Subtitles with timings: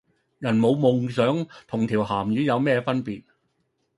[0.39, 3.23] 人冇夢想同條咸魚有咩分別?